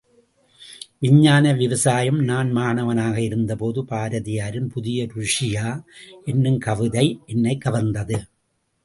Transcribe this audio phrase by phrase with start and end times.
[0.99, 5.67] விஞ்ஞான விவசாயம் நான் மாணவனாக இருந்த போது பாரதியாரின் புதிய ருஷியா
[6.25, 8.19] என்னும் கவிதை என்னைக் கவர்ந்தது.